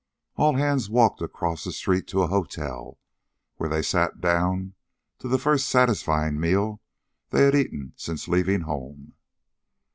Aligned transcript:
All 0.35 0.55
hands 0.55 0.89
walked 0.89 1.21
across 1.21 1.63
the 1.63 1.71
street 1.71 2.07
to 2.07 2.23
a 2.23 2.27
hotel, 2.27 2.97
where 3.57 3.69
they 3.69 3.83
sat 3.83 4.19
down 4.19 4.73
to 5.19 5.27
the 5.27 5.37
first 5.37 5.67
satisfying 5.69 6.39
meal 6.39 6.81
they 7.29 7.43
had 7.45 7.53
eaten 7.53 7.93
since 7.97 8.27
leaving 8.27 8.61
home. 8.61 9.13